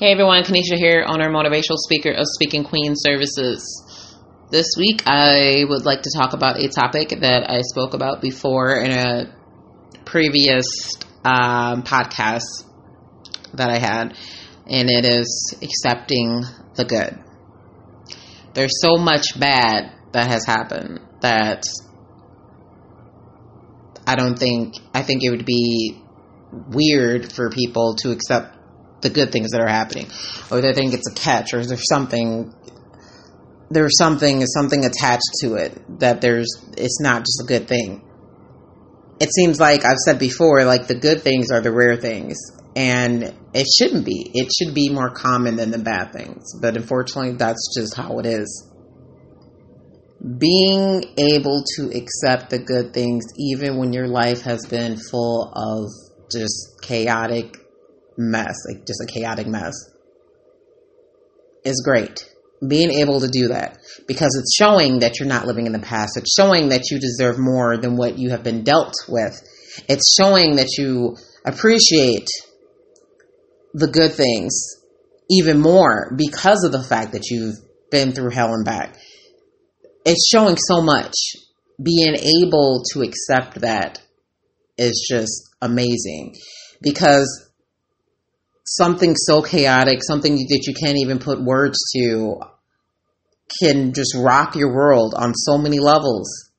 [0.00, 3.82] Hey everyone, Kanisha here, owner motivational speaker of Speaking Queen Services.
[4.48, 8.76] This week I would like to talk about a topic that I spoke about before
[8.76, 9.34] in a
[10.04, 10.66] previous
[11.24, 12.44] um, podcast
[13.54, 14.16] that I had,
[14.68, 16.44] and it is accepting
[16.76, 17.18] the good.
[18.54, 21.64] There's so much bad that has happened that
[24.06, 26.00] I don't think, I think it would be
[26.68, 28.57] weird for people to accept
[29.00, 30.06] the good things that are happening,
[30.50, 32.54] or they think it's a catch, or there's something
[33.70, 38.02] there's something is something attached to it that there's it's not just a good thing.
[39.20, 42.38] It seems like I've said before, like the good things are the rare things,
[42.76, 44.30] and it shouldn't be.
[44.34, 48.26] It should be more common than the bad things, but unfortunately, that's just how it
[48.26, 48.64] is.
[50.38, 55.90] Being able to accept the good things, even when your life has been full of
[56.32, 57.56] just chaotic
[58.18, 59.74] mess, like just a chaotic mess,
[61.64, 62.28] is great.
[62.66, 66.16] Being able to do that because it's showing that you're not living in the past.
[66.16, 69.40] It's showing that you deserve more than what you have been dealt with.
[69.88, 72.26] It's showing that you appreciate
[73.74, 74.52] the good things
[75.30, 77.56] even more because of the fact that you've
[77.90, 78.96] been through hell and back.
[80.04, 81.14] It's showing so much.
[81.80, 84.00] Being able to accept that
[84.76, 86.34] is just amazing
[86.82, 87.47] because
[88.76, 92.40] something so chaotic, something that you can't even put words to,
[93.60, 96.50] can just rock your world on so many levels.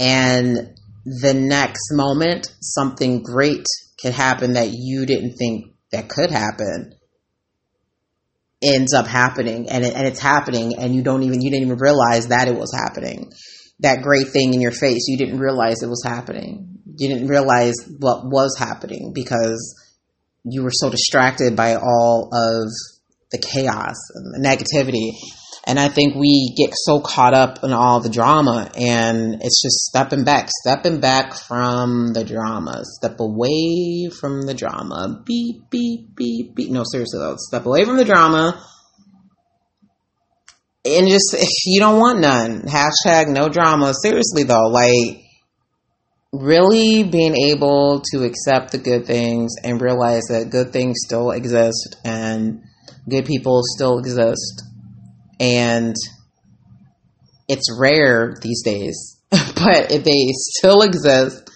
[0.00, 0.74] And
[1.04, 3.66] the next moment, something great
[4.00, 6.94] could happen that you didn't think that could happen
[8.62, 11.78] ends up happening and, it, and it's happening and you don't even you didn't even
[11.78, 13.30] realize that it was happening
[13.78, 17.74] that great thing in your face you didn't realize it was happening you didn't realize
[17.98, 19.74] what was happening because
[20.44, 22.68] you were so distracted by all of
[23.30, 25.12] the chaos and the negativity.
[25.64, 29.76] And I think we get so caught up in all the drama and it's just
[29.90, 35.22] stepping back, stepping back from the drama, step away from the drama.
[35.24, 36.70] Beep, beep, beep, beep.
[36.70, 38.64] No, seriously though, step away from the drama.
[40.84, 41.36] And just,
[41.66, 42.62] you don't want none.
[42.62, 43.92] Hashtag no drama.
[43.94, 45.27] Seriously though, like,
[46.32, 51.96] really being able to accept the good things and realize that good things still exist
[52.04, 52.62] and
[53.08, 54.62] good people still exist.
[55.40, 55.94] And
[57.48, 61.50] it's rare these days but they still exist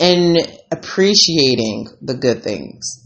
[0.00, 0.38] and
[0.70, 3.04] appreciating the good things.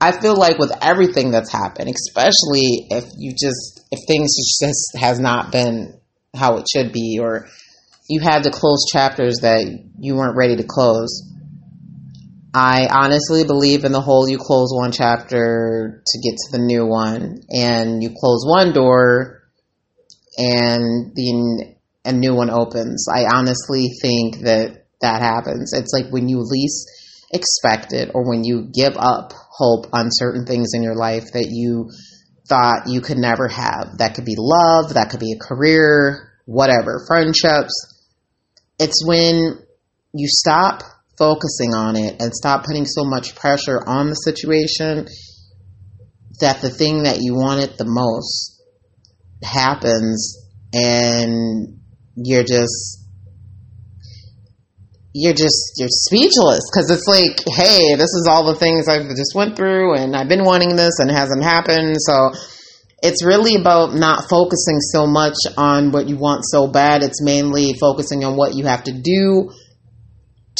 [0.00, 5.18] I feel like with everything that's happened especially if you just if things just has
[5.18, 5.98] not been
[6.34, 7.48] how it should be or
[8.08, 9.64] you had to close chapters that
[9.98, 11.30] you weren't ready to close.
[12.52, 16.86] I honestly believe in the whole you close one chapter to get to the new
[16.86, 19.42] one, and you close one door
[20.36, 23.06] and the a new one opens.
[23.12, 25.72] I honestly think that that happens.
[25.72, 26.86] It's like when you least
[27.32, 31.48] expect it, or when you give up hope on certain things in your life that
[31.50, 31.90] you
[32.46, 33.98] thought you could never have.
[33.98, 37.93] That could be love, that could be a career, whatever, friendships
[38.78, 39.58] it's when
[40.12, 40.82] you stop
[41.18, 45.06] focusing on it and stop putting so much pressure on the situation
[46.40, 48.60] that the thing that you wanted the most
[49.42, 50.38] happens
[50.72, 51.78] and
[52.16, 53.00] you're just
[55.12, 56.60] you're just you're speechless.
[56.72, 60.28] Because it's like hey this is all the things i've just went through and i've
[60.28, 61.96] been wanting this and it hasn't happened.
[62.00, 62.32] So
[63.04, 67.02] it's really about not focusing so much on what you want so bad.
[67.02, 69.52] It's mainly focusing on what you have to do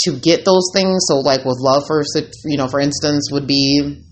[0.04, 1.06] to get those things.
[1.08, 2.04] So, like with love, for
[2.44, 4.04] you know, for instance, would be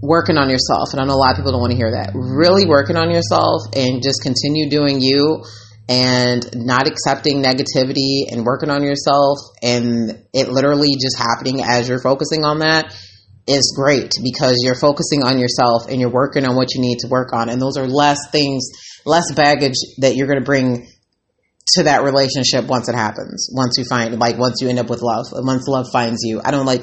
[0.00, 0.88] working on yourself.
[0.92, 2.12] And I know a lot of people don't want to hear that.
[2.14, 5.44] Really working on yourself and just continue doing you
[5.90, 12.00] and not accepting negativity and working on yourself and it literally just happening as you're
[12.00, 12.92] focusing on that
[13.46, 17.08] is great because you're focusing on yourself and you're working on what you need to
[17.08, 17.48] work on.
[17.48, 18.68] And those are less things,
[19.04, 20.88] less baggage that you're going to bring
[21.74, 23.48] to that relationship once it happens.
[23.52, 26.40] Once you find, like, once you end up with love, once love finds you.
[26.44, 26.82] I don't like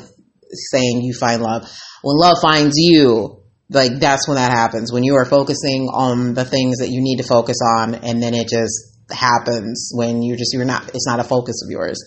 [0.71, 1.63] saying you find love.
[2.01, 4.91] When love finds you, like, that's when that happens.
[4.91, 8.33] When you are focusing on the things that you need to focus on and then
[8.33, 11.99] it just happens when you're just, you're not, it's not a focus of yours.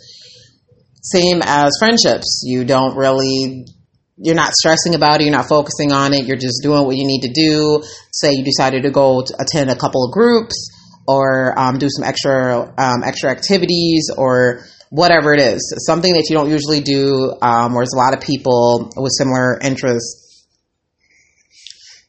[1.02, 2.42] Same as friendships.
[2.44, 3.66] You don't really
[4.16, 7.06] you're not stressing about it, you're not focusing on it, you're just doing what you
[7.06, 7.82] need to do.
[8.12, 10.70] Say you decided to go to attend a couple of groups
[11.06, 16.36] or um, do some extra um, extra activities or whatever it is, something that you
[16.36, 20.46] don't usually do, um, where there's a lot of people with similar interests.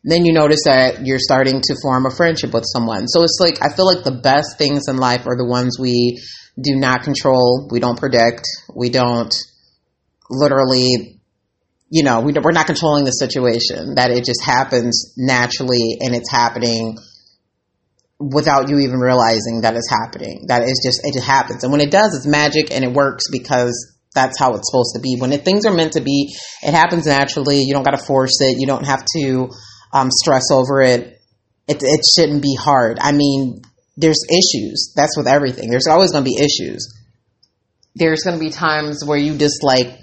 [0.04, 3.08] Then you notice that you're starting to form a friendship with someone.
[3.08, 6.22] So it's like, I feel like the best things in life are the ones we
[6.62, 8.44] do not control, we don't predict,
[8.74, 9.34] we don't
[10.30, 11.17] literally,
[11.90, 16.32] you know, we, we're not controlling the situation, that it just happens naturally and it's
[16.32, 16.98] happening
[18.20, 20.46] without you even realizing that it's happening.
[20.48, 21.64] That is just, it just happens.
[21.64, 25.02] And when it does, it's magic and it works because that's how it's supposed to
[25.02, 25.18] be.
[25.20, 27.62] When it, things are meant to be, it happens naturally.
[27.62, 28.60] You don't got to force it.
[28.60, 29.50] You don't have to
[29.94, 31.22] um, stress over it.
[31.68, 32.98] It, it shouldn't be hard.
[33.00, 33.62] I mean,
[33.96, 34.94] there's issues.
[34.96, 35.70] That's with everything.
[35.70, 36.94] There's always going to be issues.
[37.96, 40.00] There's going to be times where you just like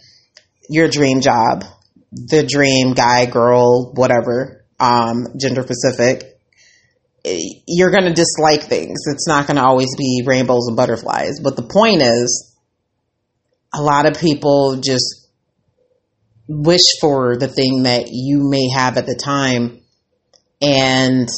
[0.69, 1.65] your dream job,
[2.13, 6.35] the dream guy, girl, whatever, um, gender specific
[7.25, 9.05] you're going to dislike things.
[9.07, 11.41] It's not going to always be rainbows and butterflies.
[11.43, 12.55] But the point is,
[13.73, 15.29] a lot of people just
[16.47, 19.81] wish for the thing that you may have at the time,
[20.61, 21.29] and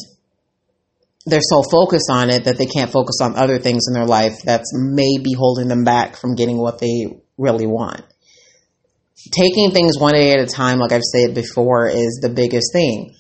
[1.25, 4.43] they're so focused on it that they can't focus on other things in their life
[4.45, 8.03] that's maybe holding them back from getting what they really want.
[9.33, 13.15] Taking things one day at a time, like I've said before, is the biggest thing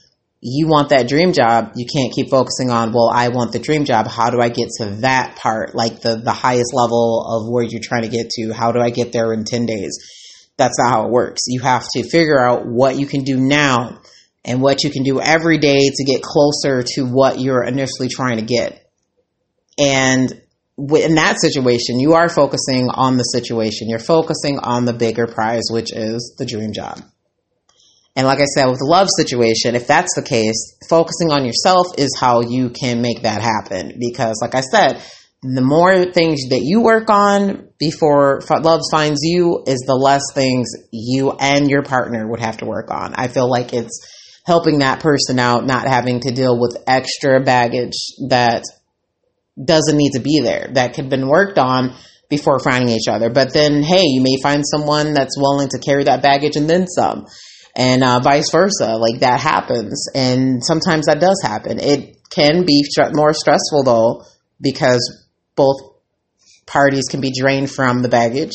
[0.49, 3.85] you want that dream job, you can't keep focusing on, well, I want the dream
[3.85, 4.06] job.
[4.06, 5.75] How do I get to that part?
[5.75, 8.53] Like the, the highest level of where you're trying to get to.
[8.53, 9.99] How do I get there in 10 days?
[10.56, 11.43] That's not how it works.
[11.47, 14.00] You have to figure out what you can do now
[14.44, 18.37] and what you can do every day to get closer to what you're initially trying
[18.37, 18.88] to get.
[19.79, 20.41] And
[20.78, 23.88] in that situation, you are focusing on the situation.
[23.88, 27.00] You're focusing on the bigger prize, which is the dream job.
[28.14, 31.99] And like I said, with the love situation, if that's the case, focusing on yourself
[31.99, 33.99] is how you can make that happen.
[33.99, 35.02] Because like I said,
[35.43, 40.70] the more things that you work on before love finds you is the less things
[40.90, 43.14] you and your partner would have to work on.
[43.14, 44.00] I feel like it's
[44.46, 47.96] helping that person out, not having to deal with extra baggage
[48.28, 48.64] that
[49.62, 51.94] doesn't need to be there, that could have been worked on
[52.29, 53.31] before finding each other.
[53.31, 56.87] But then, hey, you may find someone that's willing to carry that baggage and then
[56.87, 57.26] some
[57.76, 58.97] and uh, vice versa.
[58.97, 61.79] Like that happens, and sometimes that does happen.
[61.79, 64.25] It can be more stressful though
[64.61, 65.76] because both
[66.67, 68.52] parties can be drained from the baggage.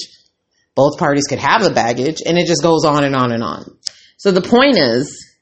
[0.75, 3.77] Both parties could have the baggage, and it just goes on and on and on.
[4.17, 5.35] So the point is,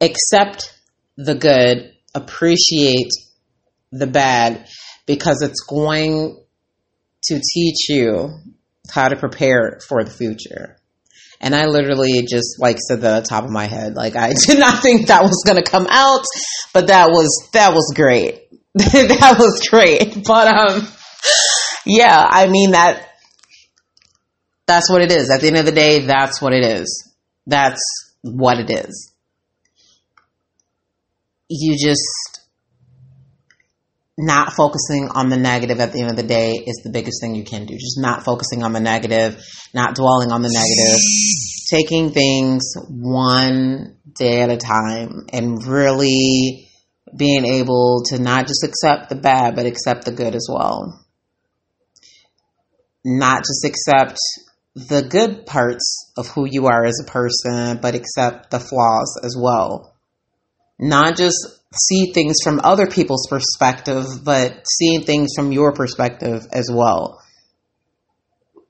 [0.00, 0.78] accept
[1.16, 3.10] the good, appreciate
[3.92, 4.66] the bad,
[5.06, 6.38] because it's going
[7.24, 8.30] to teach you
[8.90, 10.76] how to prepare for the future.
[11.40, 13.94] And I literally just like said that at the top of my head.
[13.94, 16.24] Like I did not think that was gonna come out,
[16.74, 18.42] but that was that was great.
[18.74, 20.24] that was great.
[20.26, 20.88] But um
[21.86, 23.08] yeah, I mean that
[24.66, 25.30] that's what it is.
[25.30, 27.12] At the end of the day, that's what it is.
[27.46, 27.80] That's
[28.22, 29.09] what it is.
[31.52, 32.46] You just
[34.16, 37.34] not focusing on the negative at the end of the day is the biggest thing
[37.34, 37.74] you can do.
[37.74, 39.44] Just not focusing on the negative,
[39.74, 41.00] not dwelling on the negative,
[41.70, 46.68] taking things one day at a time and really
[47.16, 51.04] being able to not just accept the bad, but accept the good as well.
[53.04, 54.18] Not just accept
[54.76, 59.34] the good parts of who you are as a person, but accept the flaws as
[59.36, 59.89] well.
[60.80, 61.36] Not just
[61.74, 67.22] see things from other people's perspective, but seeing things from your perspective as well.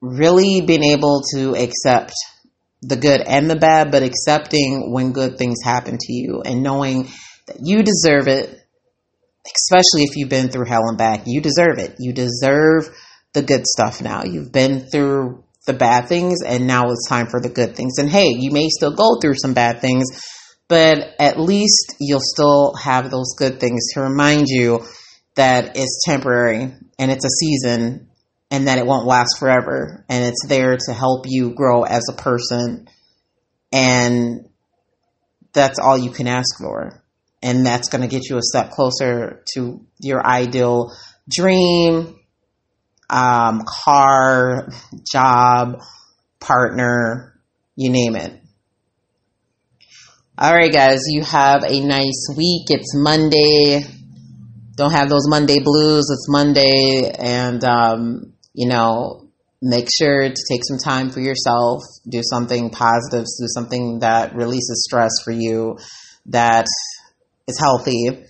[0.02, 2.12] Really being able to accept
[2.82, 7.08] the good and the bad, but accepting when good things happen to you and knowing
[7.46, 8.58] that you deserve it,
[9.46, 11.22] especially if you've been through hell and back.
[11.26, 11.96] You deserve it.
[12.00, 12.90] You deserve
[13.34, 14.24] the good stuff now.
[14.24, 17.98] You've been through the bad things and now it's time for the good things.
[17.98, 20.06] And hey, you may still go through some bad things,
[20.70, 24.86] but at least you'll still have those good things to remind you
[25.34, 28.08] that it's temporary and it's a season
[28.52, 30.04] and that it won't last forever.
[30.08, 32.88] And it's there to help you grow as a person.
[33.72, 34.48] And
[35.52, 37.02] that's all you can ask for.
[37.42, 40.92] And that's going to get you a step closer to your ideal
[41.28, 42.14] dream
[43.08, 44.68] um, car
[45.12, 45.82] job
[46.38, 47.40] partner
[47.74, 48.40] you name it
[50.42, 52.68] all right, guys, you have a nice week.
[52.68, 53.84] It's Monday.
[54.74, 56.06] Don't have those Monday blues.
[56.10, 57.12] It's Monday.
[57.18, 59.28] And, um, you know,
[59.60, 61.82] make sure to take some time for yourself.
[62.08, 63.26] Do something positive.
[63.26, 65.76] Do something that releases stress for you,
[66.24, 66.64] that
[67.46, 68.24] is healthy.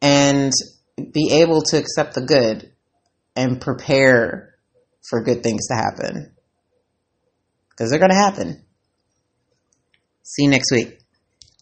[0.00, 0.52] And
[0.96, 2.72] be able to accept the good
[3.36, 4.54] and prepare
[5.10, 6.34] for good things to happen.
[7.68, 8.64] Because they're going to happen.
[10.22, 10.98] See you next week.